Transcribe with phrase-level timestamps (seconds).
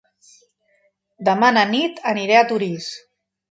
[1.29, 2.91] Demà na Nit anirà a Torís.